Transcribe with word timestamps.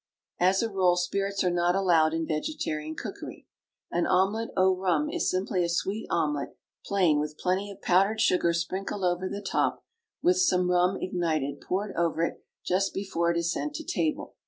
As 0.39 0.63
a 0.63 0.69
rule, 0.71 0.97
spirits 0.97 1.43
are 1.43 1.51
not 1.51 1.75
allowed 1.75 2.11
in 2.15 2.25
vegetarian 2.25 2.95
cookery. 2.95 3.45
An 3.91 4.07
omelet 4.07 4.49
au 4.57 4.75
rhum 4.75 5.11
is 5.11 5.29
simply 5.29 5.63
a 5.63 5.69
sweet 5.69 6.07
omelet, 6.09 6.57
plain, 6.83 7.19
with 7.19 7.37
plenty 7.37 7.69
of 7.69 7.83
powdered 7.83 8.19
sugar 8.19 8.51
sprinkled 8.51 9.03
over 9.03 9.29
the 9.29 9.43
top, 9.47 9.83
with 10.23 10.37
some 10.39 10.71
rum 10.71 10.97
ignited 10.99 11.61
poured 11.61 11.95
over 11.95 12.23
it 12.23 12.43
just 12.65 12.95
before 12.95 13.29
it 13.29 13.37
is 13.37 13.51
sent 13.51 13.75
to 13.75 13.83
table. 13.83 14.33